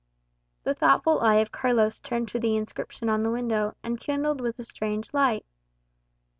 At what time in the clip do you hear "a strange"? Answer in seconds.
4.57-5.13